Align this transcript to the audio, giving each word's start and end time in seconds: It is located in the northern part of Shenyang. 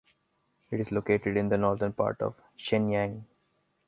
It 0.71 0.79
is 0.79 0.91
located 0.91 1.37
in 1.37 1.49
the 1.49 1.59
northern 1.59 1.93
part 1.93 2.21
of 2.23 2.33
Shenyang. 2.57 3.25